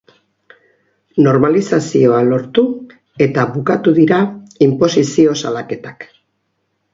[1.25, 2.63] Normalizazioa lortu
[3.27, 4.19] eta bukatu dira
[4.69, 6.09] inposizio salaketak.